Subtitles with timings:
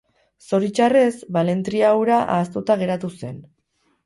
[0.47, 3.39] Zoritxarrez, balentria hura ahaztuta geratu zen.